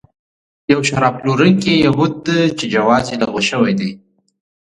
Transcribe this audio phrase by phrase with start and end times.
[0.71, 2.15] یو شراب پلورونکی یهود
[2.57, 3.91] چې جواز یې لغوه شوی دی.